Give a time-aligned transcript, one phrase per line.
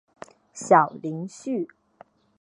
[0.51, 1.67] 小林旭。